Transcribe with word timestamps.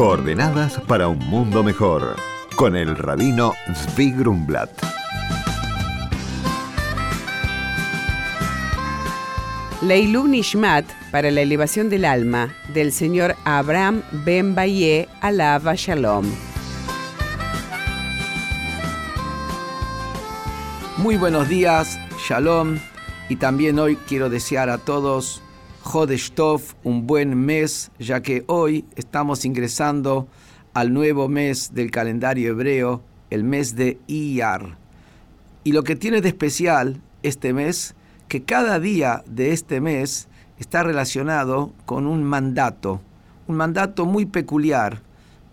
Coordenadas 0.00 0.80
para 0.86 1.08
un 1.08 1.18
mundo 1.18 1.62
mejor. 1.62 2.16
Con 2.56 2.74
el 2.74 2.96
rabino 2.96 3.52
Zvi 3.74 4.12
Grumblat. 4.12 4.70
Leilu 9.82 10.26
Nishmat 10.26 10.86
para 11.10 11.30
la 11.30 11.42
elevación 11.42 11.90
del 11.90 12.06
alma 12.06 12.54
del 12.72 12.92
señor 12.92 13.36
Abraham 13.44 14.00
Ben 14.24 14.54
Baye 14.54 15.06
Alava 15.20 15.74
Shalom. 15.74 16.24
Muy 20.96 21.18
buenos 21.18 21.46
días, 21.46 22.00
Shalom, 22.26 22.78
y 23.28 23.36
también 23.36 23.78
hoy 23.78 23.96
quiero 24.08 24.30
desear 24.30 24.70
a 24.70 24.78
todos 24.78 25.42
Jodesh 25.82 26.32
Tov, 26.32 26.62
un 26.84 27.06
buen 27.06 27.34
mes, 27.36 27.90
ya 27.98 28.22
que 28.22 28.44
hoy 28.46 28.84
estamos 28.96 29.44
ingresando 29.44 30.28
al 30.74 30.92
nuevo 30.92 31.28
mes 31.28 31.72
del 31.74 31.90
calendario 31.90 32.50
hebreo, 32.50 33.02
el 33.30 33.44
mes 33.44 33.76
de 33.76 33.98
Iyar. 34.06 34.76
Y 35.64 35.72
lo 35.72 35.82
que 35.82 35.96
tiene 35.96 36.20
de 36.20 36.28
especial 36.28 37.00
este 37.22 37.52
mes, 37.52 37.94
que 38.28 38.42
cada 38.42 38.78
día 38.78 39.24
de 39.26 39.52
este 39.52 39.80
mes 39.80 40.28
está 40.58 40.82
relacionado 40.82 41.72
con 41.86 42.06
un 42.06 42.24
mandato, 42.24 43.00
un 43.48 43.56
mandato 43.56 44.04
muy 44.04 44.26
peculiar, 44.26 45.02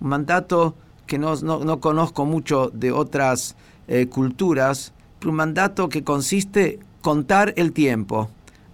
un 0.01 0.09
mandato 0.09 0.75
que 1.07 1.17
no, 1.17 1.35
no, 1.37 1.79
conozco 1.79 2.25
mucho 2.25 2.69
de 2.73 2.91
otras 2.91 3.55
eh, 3.87 4.07
culturas, 4.07 4.93
un 5.25 5.35
mandato 5.35 5.87
que 5.87 6.03
consiste 6.03 6.79
contar 7.01 7.53
el 7.55 7.71
tiempo. 7.71 8.29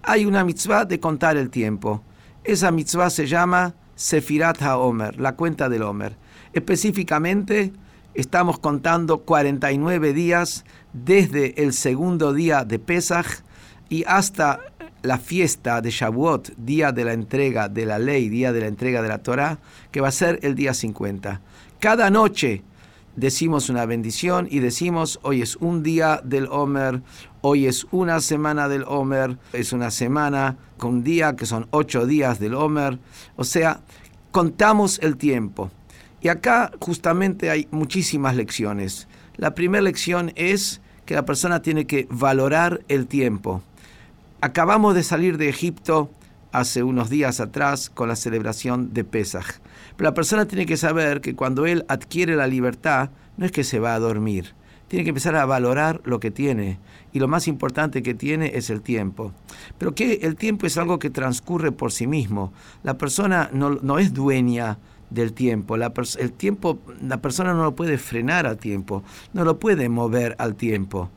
Hay 0.06 0.26
una 0.26 0.44
mitzvah 0.44 0.84
de 0.84 1.00
contar 1.00 1.38
el 1.38 1.50
tiempo. 1.50 2.04
Esa 2.44 2.72
mitzvah 2.72 3.10
se 3.10 3.26
llama 3.26 3.74
Sefirat 3.96 4.62
HaOmer, 4.62 5.18
la 5.18 5.38
cuenta 5.38 5.70
del 5.70 5.84
Omer. 5.84 6.18
Específicamente, 6.52 7.72
estamos 8.14 8.60
contando 8.60 9.20
49 9.20 10.12
días 10.12 10.66
desde 10.92 11.64
el 11.64 11.72
segundo 11.72 12.34
día 12.34 12.66
de 12.66 12.80
Pesach 12.80 13.44
y 13.88 14.04
hasta 14.06 14.60
la 15.04 15.20
fiesta 15.20 15.80
de 15.80 15.90
Shavuot, 15.90 16.54
día 16.58 16.92
de 16.92 17.06
la 17.06 17.14
entrega 17.14 17.70
de 17.70 17.86
la 17.86 17.98
ley, 17.98 18.28
día 18.28 18.52
de 18.52 18.60
la 18.60 18.68
entrega 18.68 19.02
de 19.02 19.08
la 19.08 19.20
Torah, 19.20 19.60
que 19.90 20.02
va 20.02 20.10
a 20.10 20.12
ser 20.12 20.38
el 20.44 20.56
día 20.56 20.74
50. 20.74 21.40
Cada 21.80 22.10
noche 22.10 22.62
decimos 23.16 23.70
una 23.70 23.86
bendición 23.86 24.48
y 24.50 24.60
decimos, 24.60 25.20
hoy 25.24 25.42
es 25.42 25.56
un 25.58 25.84
día 25.84 26.22
del 26.24 26.48
Omer, 26.48 27.02
hoy 27.42 27.68
es 27.68 27.86
una 27.92 28.20
semana 28.20 28.68
del 28.68 28.84
Omer, 28.88 29.38
es 29.54 29.74
una 29.74 29.92
semana 29.92 30.58
con 30.78 30.96
un 30.96 31.04
día 31.04 31.36
que 31.36 31.46
son 31.46 31.68
ocho 31.72 32.06
días 32.06 32.40
del 32.40 32.56
Omer, 32.56 33.00
o 33.36 33.44
sea, 33.44 33.82
contamos 34.32 35.00
el 35.02 35.18
tiempo. 35.18 35.72
Y 36.22 36.30
acá 36.30 36.72
justamente 36.80 37.50
hay 37.50 37.68
muchísimas 37.72 38.36
lecciones. 38.36 39.08
La 39.36 39.54
primera 39.56 39.82
lección 39.82 40.32
es 40.36 40.82
que 41.06 41.16
la 41.16 41.26
persona 41.26 41.62
tiene 41.62 41.86
que 41.86 42.08
valorar 42.10 42.82
el 42.88 43.08
tiempo. 43.08 43.62
Acabamos 44.40 44.96
de 44.96 45.04
salir 45.04 45.38
de 45.38 45.50
Egipto 45.50 46.10
hace 46.54 46.84
unos 46.84 47.10
días 47.10 47.42
atrás 47.42 47.90
con 47.90 48.08
la 48.08 48.16
celebración 48.16 48.94
de 48.94 49.04
Pesach. 49.04 49.60
Pero 49.98 50.10
la 50.10 50.14
persona 50.14 50.46
tiene 50.46 50.66
que 50.66 50.78
saber 50.78 51.20
que 51.20 51.36
cuando 51.36 51.66
él 51.66 51.84
adquiere 51.90 52.38
la 52.38 52.48
libertad, 52.48 53.10
no 53.36 53.46
es 53.46 53.52
que 53.52 53.66
se 53.66 53.80
va 53.80 53.96
a 53.96 54.00
dormir. 54.00 54.54
Tiene 54.88 55.04
que 55.04 55.10
empezar 55.10 55.36
a 55.36 55.46
valorar 55.46 56.02
lo 56.06 56.20
que 56.20 56.30
tiene. 56.30 56.80
Y 57.12 57.20
lo 57.20 57.28
más 57.28 57.48
importante 57.48 58.04
que 58.04 58.14
tiene 58.14 58.52
es 58.54 58.70
el 58.70 58.82
tiempo. 58.82 59.34
Pero 59.80 59.96
que 59.96 60.20
el 60.22 60.36
tiempo 60.36 60.68
es 60.68 60.78
algo 60.78 61.00
que 61.00 61.10
transcurre 61.10 61.72
por 61.72 61.92
sí 61.92 62.06
mismo. 62.06 62.54
La 62.84 62.98
persona 62.98 63.50
no 63.52 63.98
es 63.98 64.14
dueña 64.14 64.78
del 65.14 65.34
tiempo. 65.34 65.78
La 65.78 65.94
el 66.20 66.34
tiempo, 66.34 66.80
la 67.02 67.22
persona 67.22 67.54
no 67.54 67.64
lo 67.64 67.76
puede 67.76 67.98
frenar 67.98 68.46
al 68.46 68.58
tiempo, 68.58 69.04
no 69.34 69.44
lo 69.44 69.60
puede 69.60 69.90
mover 69.90 70.36
al 70.40 70.56
tiempo 70.56 71.10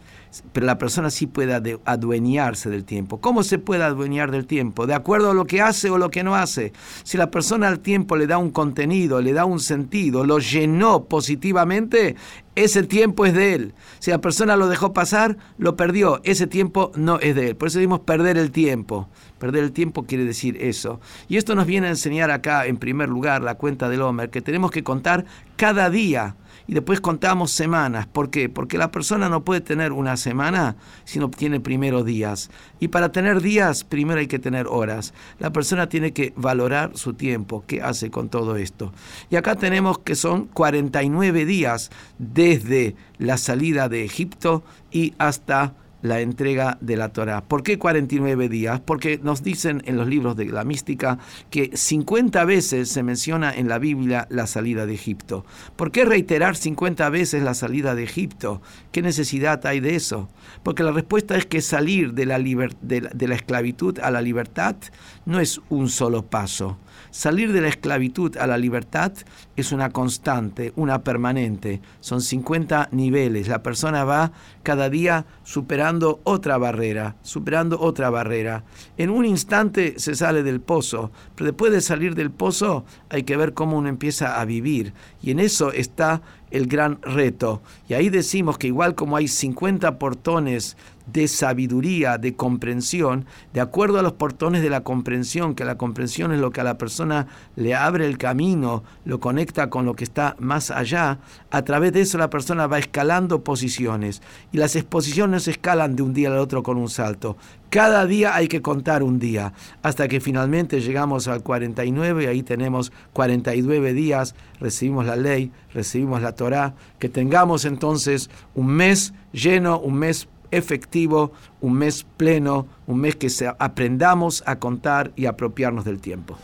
pero 0.52 0.66
la 0.66 0.78
persona 0.78 1.10
sí 1.10 1.26
puede 1.26 1.78
adueñarse 1.84 2.70
del 2.70 2.84
tiempo. 2.84 3.20
¿Cómo 3.20 3.42
se 3.42 3.58
puede 3.58 3.84
adueñar 3.84 4.30
del 4.30 4.46
tiempo? 4.46 4.86
De 4.86 4.94
acuerdo 4.94 5.30
a 5.30 5.34
lo 5.34 5.46
que 5.46 5.60
hace 5.60 5.90
o 5.90 5.98
lo 5.98 6.10
que 6.10 6.22
no 6.22 6.34
hace. 6.34 6.72
Si 7.02 7.16
la 7.16 7.30
persona 7.30 7.68
al 7.68 7.80
tiempo 7.80 8.16
le 8.16 8.26
da 8.26 8.38
un 8.38 8.50
contenido, 8.50 9.20
le 9.20 9.32
da 9.32 9.44
un 9.44 9.60
sentido, 9.60 10.24
lo 10.24 10.38
llenó 10.38 11.04
positivamente, 11.04 12.16
ese 12.54 12.82
tiempo 12.84 13.26
es 13.26 13.34
de 13.34 13.54
él. 13.54 13.74
Si 13.98 14.10
la 14.10 14.20
persona 14.20 14.56
lo 14.56 14.68
dejó 14.68 14.92
pasar, 14.92 15.36
lo 15.58 15.76
perdió. 15.76 16.20
Ese 16.24 16.46
tiempo 16.46 16.90
no 16.96 17.18
es 17.20 17.34
de 17.34 17.50
él. 17.50 17.56
Por 17.56 17.68
eso 17.68 17.78
decimos 17.78 18.00
perder 18.00 18.38
el 18.38 18.50
tiempo. 18.50 19.08
Perder 19.38 19.64
el 19.64 19.72
tiempo 19.72 20.04
quiere 20.04 20.24
decir 20.24 20.56
eso. 20.60 21.00
Y 21.28 21.36
esto 21.36 21.54
nos 21.54 21.66
viene 21.66 21.88
a 21.88 21.90
enseñar 21.90 22.30
acá, 22.30 22.66
en 22.66 22.76
primer 22.76 23.08
lugar, 23.08 23.42
la 23.42 23.56
cuenta 23.56 23.88
del 23.88 24.02
Homer, 24.02 24.30
que 24.30 24.40
tenemos 24.40 24.70
que 24.70 24.82
contar 24.82 25.24
cada 25.56 25.90
día 25.90 26.36
y 26.66 26.74
después 26.74 27.00
contamos 27.00 27.52
semanas. 27.52 28.06
¿Por 28.06 28.30
qué? 28.30 28.48
Porque 28.48 28.78
la 28.78 28.90
persona 28.90 29.28
no 29.28 29.44
puede 29.44 29.60
tener 29.60 29.92
una 29.92 30.16
semana 30.16 30.76
si 31.04 31.18
no 31.18 31.30
tiene 31.30 31.60
primero 31.60 32.02
días. 32.02 32.50
Y 32.80 32.88
para 32.88 33.12
tener 33.12 33.40
días, 33.40 33.84
primero 33.84 34.20
hay 34.20 34.26
que 34.26 34.38
tener 34.38 34.66
horas. 34.66 35.14
La 35.38 35.52
persona 35.52 35.88
tiene 35.88 36.12
que 36.12 36.32
valorar 36.36 36.92
su 36.94 37.14
tiempo. 37.14 37.64
¿Qué 37.66 37.82
hace 37.82 38.10
con 38.10 38.28
todo 38.28 38.56
esto? 38.56 38.92
Y 39.30 39.36
acá 39.36 39.54
tenemos 39.54 39.98
que 39.98 40.16
son 40.16 40.46
49 40.46 41.44
días 41.44 41.90
desde 42.18 42.96
la 43.18 43.38
salida 43.38 43.88
de 43.88 44.04
Egipto 44.04 44.64
y 44.90 45.14
hasta 45.18 45.74
la 46.02 46.20
entrega 46.20 46.78
de 46.80 46.96
la 46.96 47.10
Torah. 47.10 47.42
¿Por 47.42 47.62
qué 47.62 47.78
49 47.78 48.48
días? 48.48 48.80
Porque 48.80 49.18
nos 49.22 49.42
dicen 49.42 49.82
en 49.86 49.96
los 49.96 50.06
libros 50.06 50.36
de 50.36 50.46
la 50.46 50.64
mística 50.64 51.18
que 51.50 51.70
50 51.74 52.44
veces 52.44 52.88
se 52.88 53.02
menciona 53.02 53.54
en 53.54 53.68
la 53.68 53.78
Biblia 53.78 54.26
la 54.30 54.46
salida 54.46 54.86
de 54.86 54.94
Egipto. 54.94 55.44
¿Por 55.76 55.90
qué 55.90 56.04
reiterar 56.04 56.56
50 56.56 57.08
veces 57.10 57.42
la 57.42 57.54
salida 57.54 57.94
de 57.94 58.04
Egipto? 58.04 58.62
¿Qué 58.92 59.02
necesidad 59.02 59.64
hay 59.66 59.80
de 59.80 59.96
eso? 59.96 60.28
Porque 60.62 60.82
la 60.82 60.92
respuesta 60.92 61.36
es 61.36 61.46
que 61.46 61.60
salir 61.60 62.14
de 62.14 62.26
la, 62.26 62.38
de 62.38 63.28
la 63.28 63.34
esclavitud 63.34 63.98
a 64.00 64.10
la 64.10 64.20
libertad 64.20 64.76
no 65.24 65.40
es 65.40 65.60
un 65.68 65.88
solo 65.88 66.26
paso. 66.26 66.78
Salir 67.10 67.52
de 67.52 67.60
la 67.60 67.68
esclavitud 67.68 68.36
a 68.36 68.46
la 68.46 68.58
libertad 68.58 69.12
es 69.56 69.72
una 69.72 69.90
constante, 69.90 70.72
una 70.76 71.02
permanente. 71.02 71.80
Son 72.00 72.20
50 72.20 72.90
niveles. 72.92 73.48
La 73.48 73.62
persona 73.62 74.04
va 74.04 74.32
cada 74.62 74.90
día 74.90 75.24
superando 75.42 75.85
otra 76.24 76.58
barrera, 76.58 77.16
superando 77.22 77.80
otra 77.80 78.10
barrera. 78.10 78.64
En 78.96 79.10
un 79.10 79.24
instante 79.24 79.94
se 79.98 80.14
sale 80.14 80.42
del 80.42 80.60
pozo, 80.60 81.10
pero 81.34 81.46
después 81.46 81.72
de 81.72 81.80
salir 81.80 82.14
del 82.14 82.30
pozo 82.30 82.84
hay 83.08 83.22
que 83.22 83.36
ver 83.36 83.54
cómo 83.54 83.76
uno 83.76 83.88
empieza 83.88 84.40
a 84.40 84.44
vivir. 84.44 84.92
Y 85.22 85.30
en 85.30 85.40
eso 85.40 85.72
está 85.72 86.22
el 86.50 86.66
gran 86.66 87.00
reto. 87.02 87.62
Y 87.88 87.94
ahí 87.94 88.08
decimos 88.08 88.58
que 88.58 88.68
igual 88.68 88.94
como 88.94 89.16
hay 89.16 89.28
50 89.28 89.98
portones 89.98 90.76
de 91.06 91.28
sabiduría, 91.28 92.18
de 92.18 92.34
comprensión, 92.34 93.26
de 93.54 93.60
acuerdo 93.60 93.98
a 93.98 94.02
los 94.02 94.14
portones 94.14 94.62
de 94.62 94.70
la 94.70 94.82
comprensión, 94.82 95.54
que 95.54 95.64
la 95.64 95.78
comprensión 95.78 96.32
es 96.32 96.40
lo 96.40 96.50
que 96.50 96.60
a 96.60 96.64
la 96.64 96.78
persona 96.78 97.28
le 97.54 97.74
abre 97.74 98.06
el 98.06 98.18
camino, 98.18 98.82
lo 99.04 99.20
conecta 99.20 99.70
con 99.70 99.86
lo 99.86 99.94
que 99.94 100.04
está 100.04 100.36
más 100.40 100.70
allá, 100.70 101.18
a 101.50 101.62
través 101.62 101.92
de 101.92 102.00
eso 102.00 102.18
la 102.18 102.30
persona 102.30 102.66
va 102.66 102.78
escalando 102.78 103.44
posiciones. 103.44 104.20
Y 104.52 104.58
las 104.58 104.74
exposiciones 104.74 105.44
se 105.44 105.52
escalan 105.52 105.94
de 105.94 106.02
un 106.02 106.12
día 106.12 106.28
al 106.28 106.38
otro 106.38 106.62
con 106.62 106.76
un 106.76 106.88
salto. 106.88 107.36
Cada 107.70 108.06
día 108.06 108.34
hay 108.34 108.48
que 108.48 108.62
contar 108.62 109.02
un 109.02 109.18
día, 109.18 109.52
hasta 109.82 110.08
que 110.08 110.20
finalmente 110.20 110.80
llegamos 110.80 111.28
al 111.28 111.42
49 111.42 112.24
y 112.24 112.26
ahí 112.26 112.42
tenemos 112.42 112.92
49 113.12 113.92
días, 113.92 114.34
recibimos 114.60 115.06
la 115.06 115.16
ley, 115.16 115.52
recibimos 115.72 116.22
la 116.22 116.34
Torah, 116.46 116.74
que 117.00 117.08
tengamos 117.08 117.64
entonces 117.64 118.30
un 118.54 118.68
mes 118.68 119.12
lleno, 119.32 119.80
un 119.80 119.94
mes 119.94 120.28
efectivo, 120.52 121.32
un 121.60 121.72
mes 121.72 122.06
pleno, 122.16 122.68
un 122.86 123.00
mes 123.00 123.16
que 123.16 123.28
aprendamos 123.58 124.44
a 124.46 124.60
contar 124.60 125.10
y 125.16 125.26
apropiarnos 125.26 125.84
del 125.84 125.98
tiempo. 125.98 126.38